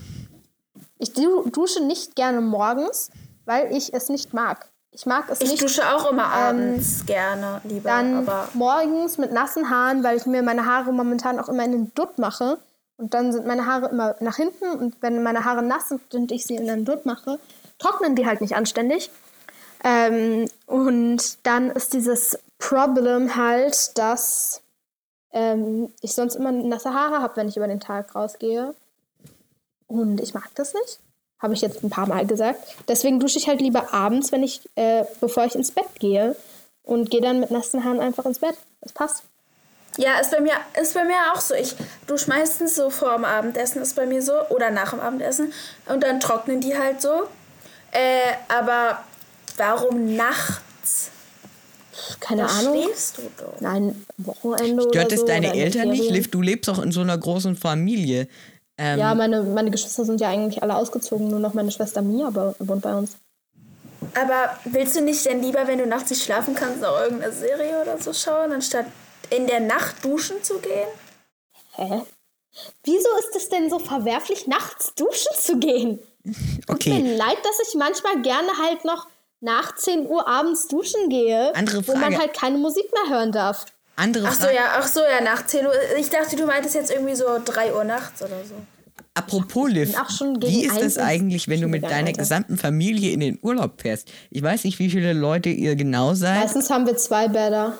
[1.03, 3.11] Ich dusche nicht gerne morgens,
[3.43, 4.69] weil ich es nicht mag.
[4.91, 5.53] Ich mag es ich nicht.
[5.55, 7.89] Ich dusche auch immer abends ähm, gerne lieber.
[7.89, 11.73] Dann aber morgens mit nassen Haaren, weil ich mir meine Haare momentan auch immer in
[11.73, 12.57] den Dutt mache.
[12.95, 14.71] Und dann sind meine Haare immer nach hinten.
[14.71, 17.37] Und wenn meine Haare nass sind und ich sie in den Dutt mache,
[17.79, 19.11] trocknen die halt nicht anständig.
[19.83, 24.61] Ähm, und dann ist dieses Problem halt, dass
[25.33, 28.73] ähm, ich sonst immer nasse Haare habe, wenn ich über den Tag rausgehe.
[29.93, 30.99] Und ich mag das nicht.
[31.39, 32.59] Habe ich jetzt ein paar Mal gesagt.
[32.87, 36.35] Deswegen dusche ich halt lieber abends, wenn ich, äh, bevor ich ins Bett gehe.
[36.81, 38.55] Und gehe dann mit nassen Haaren einfach ins Bett.
[38.81, 39.23] Das passt.
[39.97, 41.53] Ja, ist bei mir, ist bei mir auch so.
[41.53, 41.75] Ich
[42.07, 44.33] dusche meistens so vor dem Abendessen, ist bei mir so.
[44.49, 45.53] Oder nach dem Abendessen.
[45.85, 47.27] Und dann trocknen die halt so.
[47.91, 49.03] Äh, aber
[49.57, 51.11] warum nachts?
[52.19, 52.81] Keine da Ahnung.
[52.81, 53.61] schläfst du doch.
[53.61, 56.33] Nein, Wochenende Stört oder es so, deine Eltern nicht?
[56.33, 58.27] Du lebst auch in so einer großen Familie.
[58.77, 61.29] Ähm, Ja, meine, meine Geschwister sind ja eigentlich alle ausgezogen.
[61.29, 63.17] Nur noch meine Schwester Mia wohnt bei uns.
[64.15, 67.81] Aber willst du nicht denn lieber, wenn du nachts nicht schlafen kannst, auch irgendeine Serie
[67.81, 68.85] oder so schauen, anstatt
[69.29, 70.87] in der Nacht duschen zu gehen?
[71.75, 72.01] Hä?
[72.83, 75.99] Wieso ist es denn so verwerflich, nachts duschen zu gehen?
[76.23, 76.99] Tut okay.
[76.99, 79.07] mir leid, dass ich manchmal gerne halt noch
[79.39, 82.17] nach 10 Uhr abends duschen gehe, Andere wo man Frage.
[82.19, 83.65] halt keine Musik mehr hören darf.
[83.95, 84.55] Andere Ach so, Frage.
[84.55, 85.73] ja, ach so, ja, nach 10 Uhr.
[85.99, 88.55] Ich dachte, du meintest jetzt irgendwie so 3 Uhr nachts oder so.
[89.15, 89.95] Apropos Liv,
[90.41, 92.13] wie ist das eigentlich, wenn du mit deiner Alter.
[92.21, 94.11] gesamten Familie in den Urlaub fährst?
[94.31, 97.77] Ich weiß nicht, wie viele Leute ihr genau seid, Meistens haben wir zwei Bäder.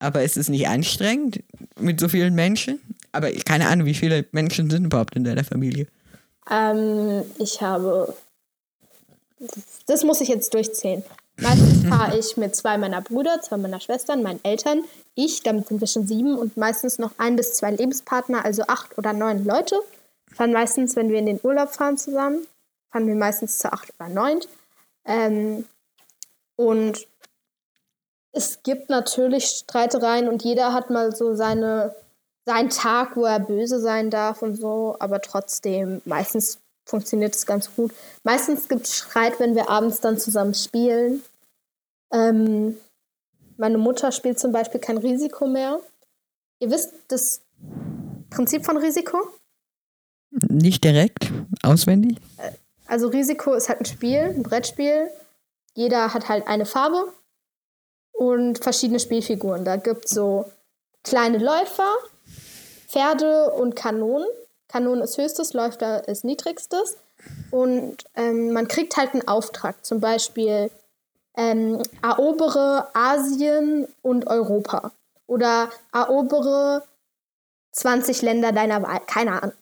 [0.00, 1.42] aber ist es nicht anstrengend
[1.80, 2.78] mit so vielen Menschen?
[3.12, 5.86] Aber ich- keine Ahnung, wie viele Menschen sind überhaupt in deiner Familie?
[6.50, 8.14] Ähm, ich habe.
[9.86, 11.02] Das muss ich jetzt durchzählen.
[11.36, 14.84] Meistens fahre ich mit zwei meiner Brüder, zwei meiner Schwestern, meinen Eltern,
[15.16, 18.96] ich, damit sind wir schon sieben und meistens noch ein bis zwei Lebenspartner, also acht
[18.98, 19.76] oder neun Leute.
[20.32, 22.46] Fahren meistens, wenn wir in den Urlaub fahren zusammen,
[22.90, 24.40] fahren wir meistens zu acht oder neun.
[25.04, 25.64] Ähm,
[26.56, 27.06] und
[28.32, 31.94] es gibt natürlich Streitereien und jeder hat mal so seine,
[32.44, 37.74] seinen Tag, wo er böse sein darf und so, aber trotzdem, meistens funktioniert es ganz
[37.74, 37.92] gut.
[38.22, 41.22] Meistens gibt es Streit, wenn wir abends dann zusammen spielen.
[42.12, 42.76] Ähm,
[43.56, 45.80] meine Mutter spielt zum Beispiel kein Risiko mehr.
[46.58, 47.42] Ihr wisst das
[48.30, 49.18] Prinzip von Risiko?
[50.30, 52.18] Nicht direkt, auswendig?
[52.86, 55.08] Also Risiko ist halt ein Spiel, ein Brettspiel.
[55.74, 57.12] Jeder hat halt eine Farbe
[58.12, 59.64] und verschiedene Spielfiguren.
[59.64, 60.50] Da gibt es so
[61.02, 61.94] kleine Läufer,
[62.88, 64.28] Pferde und Kanonen.
[64.74, 66.96] Kanonen ist höchstes, Läufer ist niedrigstes.
[67.52, 70.68] Und ähm, man kriegt halt einen Auftrag, zum Beispiel
[71.36, 74.90] ähm, erobere Asien und Europa.
[75.28, 76.82] Oder erobere
[77.70, 79.00] 20 Länder deiner Wahl.
[79.06, 79.54] Keine Ahnung.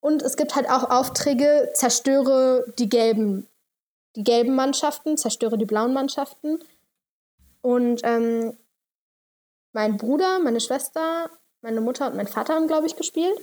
[0.00, 3.48] Und es gibt halt auch Aufträge, zerstöre die gelben,
[4.16, 6.58] die gelben Mannschaften, zerstöre die blauen Mannschaften.
[7.62, 8.54] Und ähm,
[9.72, 11.30] mein Bruder, meine Schwester,
[11.62, 13.38] meine Mutter und mein Vater haben, glaube ich, gespielt.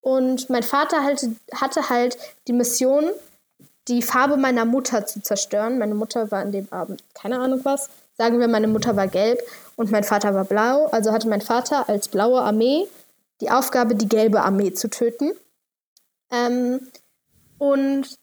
[0.00, 2.16] Und mein Vater hatte, hatte halt
[2.48, 3.10] die Mission,
[3.88, 5.78] die Farbe meiner Mutter zu zerstören.
[5.78, 7.90] Meine Mutter war an dem Abend keine Ahnung was.
[8.16, 9.40] Sagen wir, meine Mutter war gelb
[9.76, 10.86] und mein Vater war blau.
[10.86, 12.86] Also hatte mein Vater als blaue Armee
[13.40, 15.32] die Aufgabe, die gelbe Armee zu töten.
[16.30, 16.88] Ähm,
[17.58, 18.18] und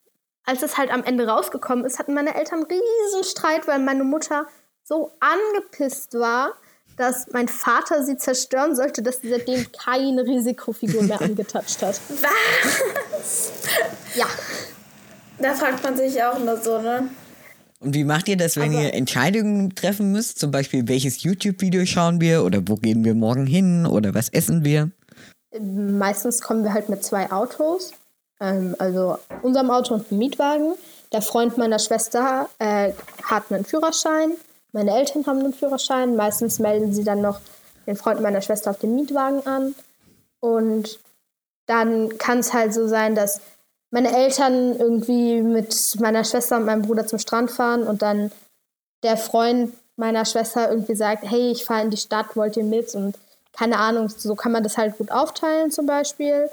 [0.45, 4.03] als es halt am Ende rausgekommen ist, hatten meine Eltern einen riesen Streit, weil meine
[4.03, 4.47] Mutter
[4.83, 6.53] so angepisst war,
[6.97, 11.99] dass mein Vater sie zerstören sollte, dass sie seitdem keine Risikofigur mehr angetatscht hat.
[12.09, 13.51] Was?
[14.15, 14.25] Ja.
[15.39, 17.07] Da fragt man sich auch nur so, ne?
[17.79, 20.39] Und wie macht ihr das, wenn Aber- ihr Entscheidungen treffen müsst?
[20.39, 24.65] Zum Beispiel, welches YouTube-Video schauen wir oder wo gehen wir morgen hin oder was essen
[24.65, 24.89] wir?
[25.59, 27.91] Meistens kommen wir halt mit zwei Autos.
[28.39, 30.73] Ähm, also unserem Auto und einem Mietwagen.
[31.13, 32.91] Der Freund meiner Schwester äh,
[33.23, 34.31] hat einen Führerschein.
[34.71, 36.15] Meine Eltern haben einen Führerschein.
[36.15, 37.39] Meistens melden sie dann noch
[37.85, 39.75] den Freund meiner Schwester auf dem Mietwagen an.
[40.39, 40.99] Und
[41.65, 43.41] dann kann es halt so sein, dass
[43.89, 48.31] meine Eltern irgendwie mit meiner Schwester und meinem Bruder zum Strand fahren und dann
[49.03, 52.93] der Freund meiner Schwester irgendwie sagt, hey, ich fahre in die Stadt, wollt ihr mit?
[52.95, 53.17] Und
[53.53, 56.49] keine Ahnung, so kann man das halt gut aufteilen zum Beispiel.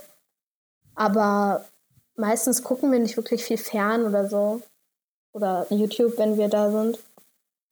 [0.94, 1.64] Aber
[2.16, 4.62] meistens gucken wir nicht wirklich viel fern oder so.
[5.32, 6.98] Oder YouTube, wenn wir da sind.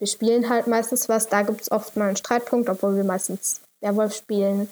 [0.02, 3.60] Wir spielen halt meistens was, da gibt es oft mal einen Streitpunkt, obwohl wir meistens
[3.80, 4.68] Werwolf spielen.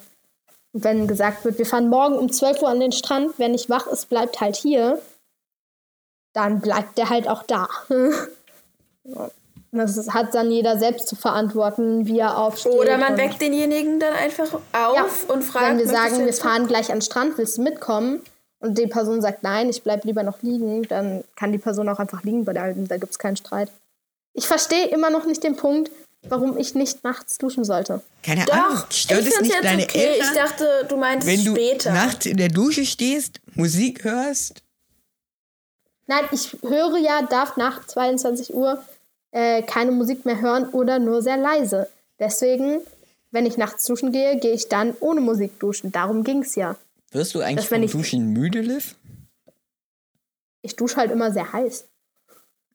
[0.73, 3.69] Und wenn gesagt wird, wir fahren morgen um 12 Uhr an den Strand, wer nicht
[3.69, 5.01] wach ist, bleibt halt hier,
[6.33, 7.69] dann bleibt der halt auch da.
[9.71, 12.73] Das ist- hat dann jeder selbst zu verantworten, wie er aufsteht.
[12.73, 16.67] Oder man weckt denjenigen dann einfach auf ja, und fragt, wenn wir sagen, wir fahren
[16.67, 18.21] gleich an den Strand, willst du mitkommen?
[18.59, 21.99] Und die Person sagt, nein, ich bleib lieber noch liegen, dann kann die Person auch
[21.99, 23.69] einfach liegen bleiben, da gibt es keinen Streit.
[24.33, 25.91] Ich verstehe immer noch nicht den Punkt,
[26.23, 28.01] warum ich nicht nachts duschen sollte.
[28.23, 30.05] Keine Doch, Ahnung, stört es nicht deine okay.
[30.05, 30.27] Eltern?
[30.27, 31.91] Ich dachte, du meinst wenn du später.
[31.91, 34.63] nachts in der Dusche stehst, Musik hörst?
[36.07, 38.83] Nein, ich höre ja, darf nach 22 Uhr
[39.31, 41.89] äh, keine Musik mehr hören oder nur sehr leise.
[42.19, 42.81] Deswegen,
[43.31, 45.91] wenn ich nachts duschen gehe, gehe ich dann ohne Musik duschen.
[45.91, 46.75] Darum ging es ja.
[47.11, 48.95] Wirst du eigentlich vom Duschen müde, Liv?
[50.61, 51.85] Ich dusche halt immer sehr heiß.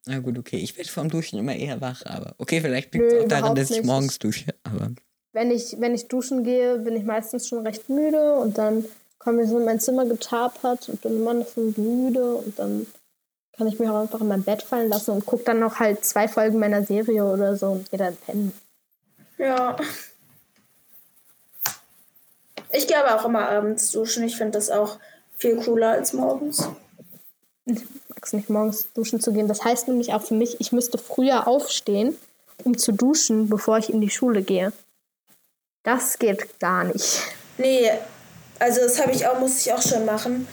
[0.06, 0.56] Na gut, okay.
[0.58, 3.70] Ich werde vom Duschen immer eher wach, aber okay, vielleicht liegt es auch daran, dass
[3.70, 4.54] ich morgens dusche.
[4.62, 4.90] Aber
[5.32, 8.84] wenn ich, wenn ich duschen gehe, bin ich meistens schon recht müde und dann
[9.18, 12.86] komme ich so in mein Zimmer getapert und bin immer noch so müde und dann
[13.56, 16.04] kann ich mich auch einfach in mein Bett fallen lassen und gucke dann noch halt
[16.04, 18.52] zwei Folgen meiner Serie oder so und gehe dann pennen.
[19.38, 19.76] Ja.
[22.72, 24.24] Ich gehe aber auch immer abends duschen.
[24.24, 24.98] Ich finde das auch
[25.36, 26.68] viel cooler als morgens.
[28.26, 29.46] Es nicht, morgens duschen zu gehen.
[29.46, 32.16] Das heißt nämlich auch für mich, ich müsste früher aufstehen,
[32.64, 34.72] um zu duschen, bevor ich in die Schule gehe.
[35.84, 37.22] Das geht gar nicht.
[37.56, 37.88] Nee,
[38.58, 40.48] also das habe ich auch, muss ich auch schon machen.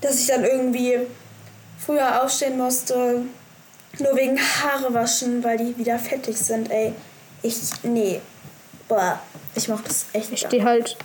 [0.00, 0.98] Dass ich dann irgendwie
[1.78, 3.22] früher aufstehen musste,
[4.00, 6.92] nur wegen Haare waschen, weil die wieder fettig sind, ey.
[7.42, 8.20] Ich, nee.
[8.88, 9.20] Boah,
[9.54, 10.42] ich mach das echt nicht.
[10.42, 10.96] Ich stehe halt,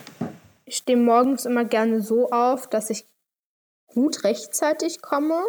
[0.65, 3.05] ich stehe morgens immer gerne so auf, dass ich
[3.85, 5.43] gut rechtzeitig komme,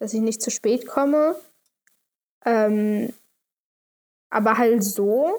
[0.00, 1.36] dass ich nicht zu spät komme.
[2.44, 3.12] Ähm,
[4.30, 5.38] aber halt so,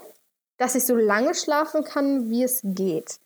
[0.56, 3.18] dass ich so lange schlafen kann, wie es geht.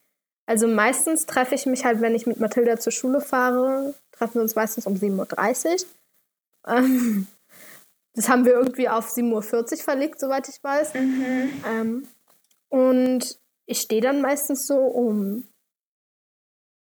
[0.46, 4.42] Also meistens treffe ich mich halt, wenn ich mit Mathilda zur Schule fahre, treffen wir
[4.42, 5.88] uns meistens um 7.30 Uhr.
[6.66, 7.27] Ähm,
[8.14, 10.94] das haben wir irgendwie auf 7.40 Uhr verlegt, soweit ich weiß.
[10.94, 11.62] Mhm.
[11.66, 12.09] Ähm,
[12.68, 15.46] und ich stehe dann meistens so um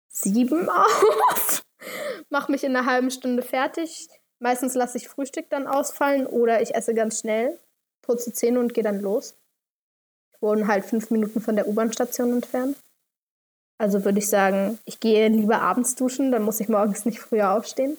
[0.09, 1.63] sieben auf,
[2.29, 4.09] mache mich in einer halben Stunde fertig.
[4.43, 7.57] Meistens lasse ich Frühstück dann ausfallen oder ich esse ganz schnell,
[8.01, 9.35] putze Zähne und gehe dann los.
[10.33, 12.75] Ich wohne halt fünf Minuten von der U-Bahn-Station entfernt.
[13.77, 17.53] Also würde ich sagen, ich gehe lieber abends duschen, dann muss ich morgens nicht früher
[17.53, 17.95] aufstehen.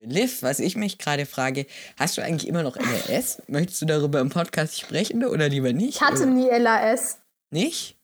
[0.00, 3.40] Liv, was ich mich gerade frage, hast du eigentlich immer noch LAS?
[3.46, 5.96] Möchtest du darüber im Podcast sprechen oder lieber nicht?
[5.96, 6.26] Ich hatte oder?
[6.26, 7.18] nie LAS.
[7.50, 7.96] Nicht?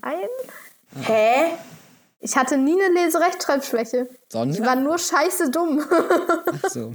[0.00, 0.28] Nein.
[0.94, 1.08] Ah.
[1.08, 1.52] Hä?
[2.20, 4.08] Ich hatte nie eine Leserechtschreibschwäche.
[4.28, 4.60] Sondern?
[4.60, 5.84] Ich war nur scheiße dumm.
[5.90, 6.92] Ach so.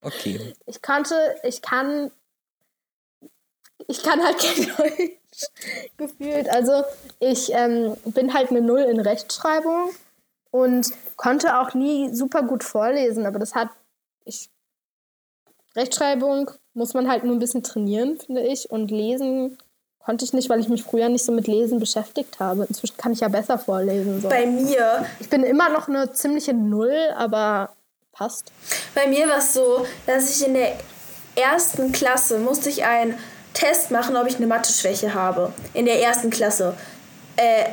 [0.00, 0.54] Okay.
[0.66, 2.10] Ich kannte, ich kann,
[3.88, 5.46] ich kann halt kein Deutsch.
[5.96, 6.48] gefühlt.
[6.48, 6.84] Also
[7.18, 9.90] ich ähm, bin halt eine Null in Rechtschreibung
[10.50, 13.70] und konnte auch nie super gut vorlesen, aber das hat
[14.24, 14.50] ich
[15.74, 19.58] Rechtschreibung muss man halt nur ein bisschen trainieren, finde ich, und lesen
[20.04, 22.66] konnte ich nicht, weil ich mich früher nicht so mit Lesen beschäftigt habe.
[22.68, 24.20] Inzwischen kann ich ja besser vorlesen.
[24.20, 24.28] So.
[24.28, 25.06] Bei mir.
[25.18, 27.70] Ich bin immer noch eine ziemliche Null, aber
[28.12, 28.52] passt.
[28.94, 30.72] Bei mir war es so, dass ich in der
[31.34, 33.18] ersten Klasse musste ich ein
[33.54, 35.52] Test machen, ob ich eine Mathe-Schwäche habe.
[35.72, 36.74] In der ersten Klasse.
[37.36, 37.70] Äh,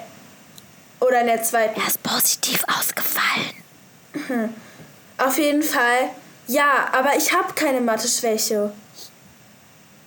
[0.99, 1.79] oder in der zweiten.
[1.79, 3.53] Er ist positiv ausgefallen.
[4.13, 4.53] Mhm.
[5.17, 6.09] Auf jeden Fall.
[6.47, 8.71] Ja, aber ich habe keine Mathe-Schwäche.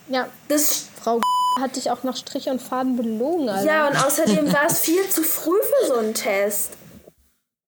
[0.07, 0.27] Ja.
[0.47, 1.19] Das Frau
[1.59, 3.65] hat dich auch nach Strich und Faden belogen, Alter.
[3.65, 6.73] Ja, und außerdem war es viel zu früh für so einen Test.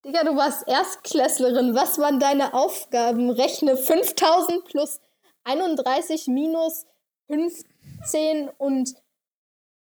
[0.05, 1.75] Digga, du warst Erstklässlerin.
[1.75, 3.29] Was waren deine Aufgaben?
[3.29, 4.99] Rechne 5000 plus
[5.43, 6.85] 31 minus
[7.27, 7.63] 5
[8.05, 8.93] 10 und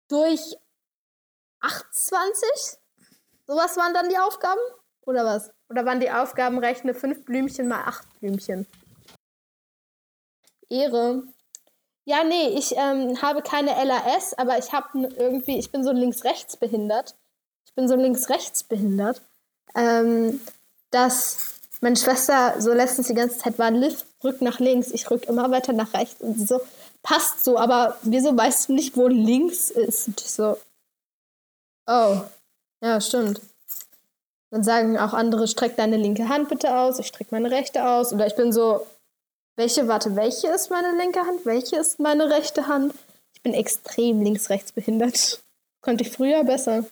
[0.08, 0.56] durch
[1.60, 2.48] 28?
[3.46, 4.60] Sowas waren dann die Aufgaben?
[5.06, 5.50] Oder was?
[5.68, 8.66] Oder waren die Aufgaben rechne 5 Blümchen mal 8 Blümchen?
[10.68, 11.24] Ehre.
[12.04, 16.56] Ja, nee, ich ähm, habe keine LAS, aber ich habe irgendwie, ich bin so links-rechts
[16.56, 17.14] behindert.
[17.64, 19.22] Ich bin so links-rechts behindert.
[19.76, 20.40] Ähm,
[20.90, 24.90] dass meine Schwester so letztens die ganze Zeit war, Liv, rück nach links.
[24.90, 26.20] Ich rück immer weiter nach rechts.
[26.20, 26.60] Und so,
[27.02, 30.08] passt so, aber wieso weißt du nicht, wo links ist?
[30.08, 30.56] Und ich so,
[31.86, 32.20] oh,
[32.80, 33.40] ja, stimmt.
[34.50, 38.12] Dann sagen auch andere, streck deine linke Hand bitte aus, ich streck meine rechte aus.
[38.12, 38.86] Oder ich bin so,
[39.56, 41.44] welche, warte, welche ist meine linke Hand?
[41.44, 42.94] Welche ist meine rechte Hand?
[43.34, 45.42] Ich bin extrem links-rechts behindert.
[45.80, 46.84] Konnte ich früher besser.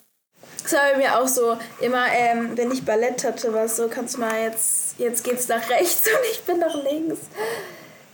[0.62, 3.88] Das war bei mir auch so, immer, ähm, wenn ich Ballett hatte, war es so,
[3.88, 7.20] kannst du mal jetzt, jetzt geht's nach rechts und ich bin nach links.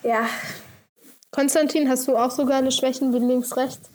[0.03, 0.29] Ja,
[1.37, 3.91] Konstantin, hast du auch so geile Schwächen wie links-rechts?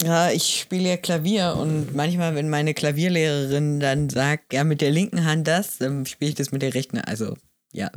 [0.00, 4.92] Ja, ich spiele ja Klavier und manchmal, wenn meine Klavierlehrerin dann sagt, ja, mit der
[4.92, 7.00] linken Hand das, dann spiele ich das mit der rechten.
[7.00, 7.34] Also,
[7.72, 7.90] ja.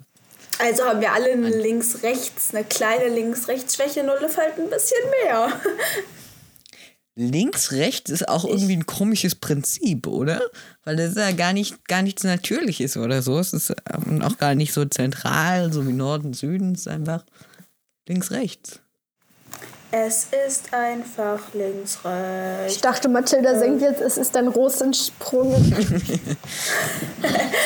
[0.61, 5.51] Also haben wir alle eine links-rechts, eine kleine links-rechts-Schwäche, nur halt ein bisschen mehr.
[7.15, 10.41] Links-rechts ist auch irgendwie ein komisches Prinzip, oder?
[10.83, 13.37] Weil das ja gar nicht gar nichts Natürliches oder so.
[13.39, 16.73] Es ist ähm, auch gar nicht so zentral, so wie Norden, Süden.
[16.73, 17.25] Es ist einfach
[18.07, 18.79] links, rechts.
[19.91, 22.75] Es ist einfach links, rechts.
[22.75, 25.51] Ich dachte, Mathilda singt jetzt, es ist ein Rosensprung.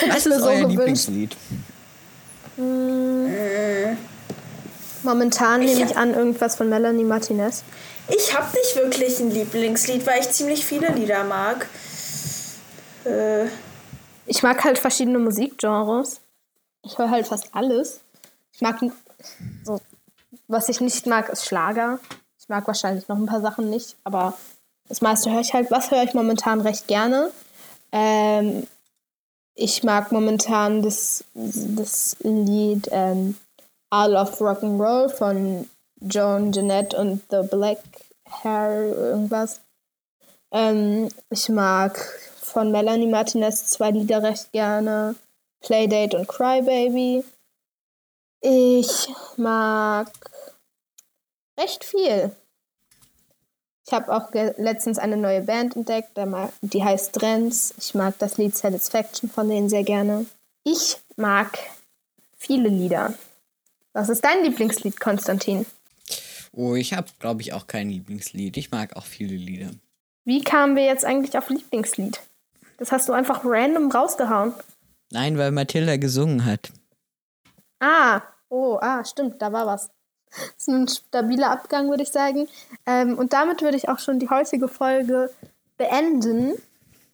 [0.07, 1.35] Was ist so euer Lieblingslied?
[2.58, 3.97] Hm.
[5.03, 7.64] Momentan nehme ich an irgendwas von Melanie Martinez.
[8.08, 11.68] Ich habe nicht wirklich ein Lieblingslied, weil ich ziemlich viele Lieder mag.
[13.06, 13.45] Äh.
[14.26, 16.22] Ich mag halt verschiedene Musikgenres.
[16.84, 18.01] Ich höre halt fast alles.
[18.53, 18.80] Ich mag
[19.64, 19.80] so,
[20.47, 21.99] was ich nicht mag, ist Schlager.
[22.39, 24.34] Ich mag wahrscheinlich noch ein paar Sachen nicht, aber
[24.88, 25.72] das meiste höre ich halt.
[25.72, 27.32] Was höre ich momentan recht gerne?
[27.91, 28.68] Ähm,
[29.56, 33.36] ich mag momentan das, das Lied ähm,
[33.93, 35.70] I Love Rock'n'Roll von
[36.01, 37.80] Joan Jeanette und The Black
[38.28, 39.62] Hair irgendwas.
[40.51, 41.97] Ähm, ich mag
[42.41, 45.16] von Melanie Martinez zwei Lieder recht gerne.
[45.62, 47.24] Playdate und Crybaby.
[48.41, 50.12] Ich mag
[51.58, 52.36] recht viel.
[53.88, 56.17] Ich habe auch letztens eine neue Band entdeckt,
[56.61, 57.73] die heißt Trends.
[57.77, 60.25] Ich mag das Lied Satisfaction von denen sehr gerne.
[60.63, 61.59] Ich mag
[62.36, 63.13] viele Lieder.
[63.93, 65.65] Was ist dein Lieblingslied, Konstantin?
[66.51, 68.57] Oh, ich habe, glaube ich, auch kein Lieblingslied.
[68.57, 69.69] Ich mag auch viele Lieder.
[70.23, 72.19] Wie kamen wir jetzt eigentlich auf Lieblingslied?
[72.77, 74.53] Das hast du einfach random rausgehauen.
[75.11, 76.71] Nein, weil Mathilda gesungen hat.
[77.79, 79.89] Ah, oh, ah, stimmt, da war was.
[80.57, 82.47] Ist ein stabiler Abgang, würde ich sagen.
[82.86, 85.31] Ähm, und damit würde ich auch schon die heutige Folge
[85.77, 86.53] beenden.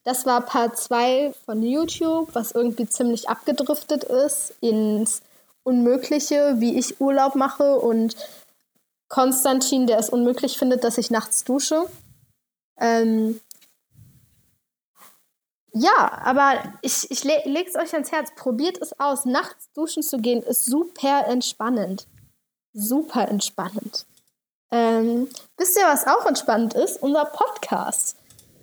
[0.04, 5.22] Das war Part 2 von YouTube, was irgendwie ziemlich abgedriftet ist ins
[5.64, 8.16] Unmögliche, wie ich Urlaub mache und
[9.10, 11.86] Konstantin, der es unmöglich findet, dass ich nachts dusche.
[12.80, 13.40] Ähm,
[15.74, 18.32] ja, aber ich, ich le lege es euch ans Herz.
[18.36, 19.26] Probiert es aus.
[19.26, 22.08] Nachts duschen zu gehen ist super entspannend.
[22.74, 24.06] Super entspannend.
[24.72, 27.02] Ähm, wisst ihr, was auch entspannend ist?
[27.02, 28.16] Unser Podcast.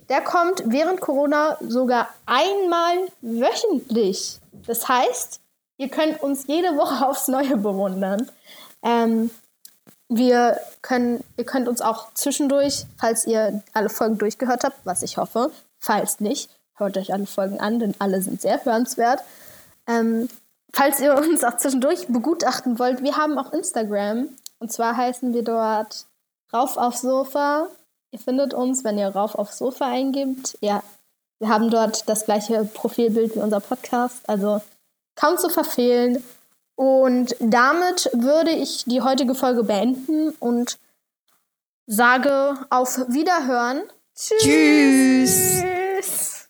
[0.09, 4.39] Der kommt während Corona sogar einmal wöchentlich.
[4.65, 5.39] Das heißt,
[5.77, 8.29] ihr könnt uns jede Woche aufs Neue bewundern.
[8.81, 9.29] Ähm,
[10.07, 15.17] wir können, ihr könnt uns auch zwischendurch, falls ihr alle Folgen durchgehört habt, was ich
[15.17, 19.21] hoffe, falls nicht, hört euch alle Folgen an, denn alle sind sehr hörenswert.
[19.85, 20.27] Ähm,
[20.73, 24.29] falls ihr uns auch zwischendurch begutachten wollt, wir haben auch Instagram.
[24.59, 26.05] Und zwar heißen wir dort
[26.53, 27.67] Rauf aufs Sofa.
[28.11, 30.57] Ihr findet uns, wenn ihr Rauf aufs Sofa eingibt.
[30.61, 30.83] Ja,
[31.39, 34.27] wir haben dort das gleiche Profilbild wie unser Podcast.
[34.27, 34.61] Also
[35.15, 36.23] kaum zu verfehlen.
[36.75, 40.79] Und damit würde ich die heutige Folge beenden und
[41.85, 43.83] sage auf Wiederhören.
[44.15, 45.61] Tschüss.
[45.61, 46.49] Tschüss.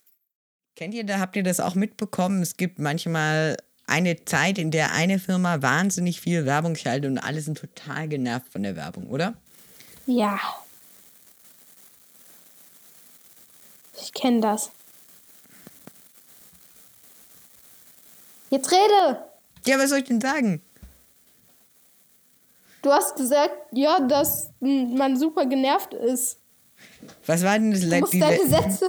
[0.76, 2.42] Kennt ihr da, habt ihr das auch mitbekommen?
[2.42, 3.58] Es gibt manchmal
[3.90, 8.52] eine Zeit, in der eine Firma wahnsinnig viel Werbung schaltet und alle sind total genervt
[8.52, 9.34] von der Werbung, oder?
[10.06, 10.40] Ja.
[14.02, 14.72] Ich kenne das.
[18.50, 19.26] Jetzt rede!
[19.66, 20.62] Ja, was soll ich denn sagen?
[22.82, 26.40] Du hast gesagt, ja, dass man super genervt ist.
[27.26, 28.88] Was war denn das du musst deine Sätze,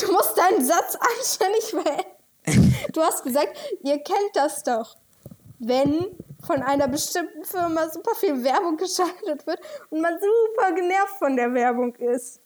[0.00, 2.17] Du musst deinen Satz anständig wählen.
[2.92, 4.96] Du hast gesagt, ihr kennt das doch.
[5.58, 6.06] Wenn
[6.44, 9.60] von einer bestimmten Firma super viel Werbung geschaltet wird
[9.90, 12.40] und man super genervt von der Werbung ist.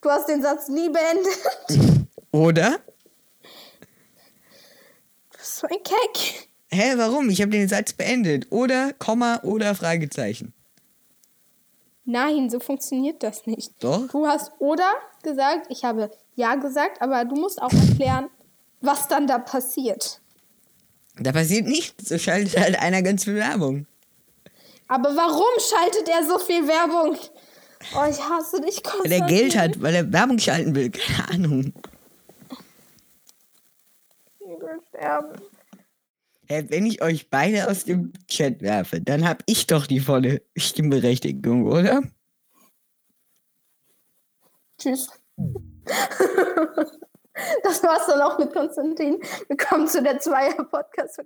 [0.00, 1.98] Du hast den Satz nie beendet.
[2.32, 2.78] Oder?
[5.30, 6.48] Du bist so ein Keck.
[6.72, 7.28] Hä, warum?
[7.30, 8.46] Ich habe den Satz beendet.
[8.50, 10.54] Oder, Komma oder Fragezeichen.
[12.04, 13.72] Nein, so funktioniert das nicht.
[13.82, 14.08] Doch.
[14.08, 18.30] Du hast oder gesagt, ich habe ja gesagt, aber du musst auch erklären,
[18.80, 20.20] was dann da passiert.
[21.16, 23.86] Da passiert nichts, so schaltet halt einer ganz viel Werbung.
[24.88, 27.16] Aber warum schaltet er so viel Werbung?
[27.94, 30.90] Oh, ich hasse dich Weil er Geld hat, weil er Werbung schalten will.
[30.90, 31.72] Keine Ahnung.
[34.40, 35.40] Ich will sterben.
[36.46, 40.42] Hey, wenn ich euch beide aus dem Chat werfe, dann habe ich doch die volle
[40.56, 42.02] Stimmberechtigung, oder?
[44.78, 45.08] Tschüss.
[47.62, 49.20] das war's dann auch mit Konstantin.
[49.48, 51.20] Wir kommen zu der Zweier-Podcast.